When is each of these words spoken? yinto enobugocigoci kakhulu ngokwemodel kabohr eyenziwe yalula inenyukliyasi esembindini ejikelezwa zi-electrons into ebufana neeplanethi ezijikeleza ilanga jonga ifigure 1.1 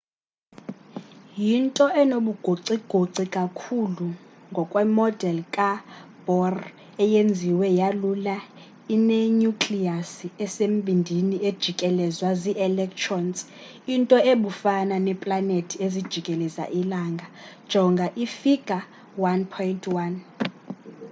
yinto 1.45 1.85
enobugocigoci 2.01 3.23
kakhulu 3.35 4.05
ngokwemodel 4.51 5.37
kabohr 5.55 6.55
eyenziwe 7.03 7.67
yalula 7.79 8.37
inenyukliyasi 8.95 10.27
esembindini 10.45 11.35
ejikelezwa 11.49 12.29
zi-electrons 12.41 13.37
into 13.95 14.17
ebufana 14.31 14.95
neeplanethi 15.05 15.75
ezijikeleza 15.85 16.63
ilanga 16.81 17.27
jonga 17.71 18.07
ifigure 18.23 18.83
1.1 19.21 20.13